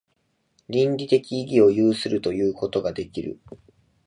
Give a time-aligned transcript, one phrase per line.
[0.67, 3.39] 倫理的意義を有するということができる。